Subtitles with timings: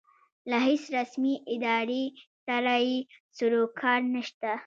[0.49, 2.03] له هېڅ رسمې ادارې
[2.45, 2.97] سره یې
[3.37, 4.51] سروکار نشته.